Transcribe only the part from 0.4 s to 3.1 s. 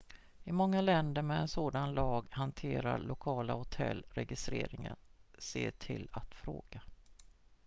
i många länder med en sådan lag hanterar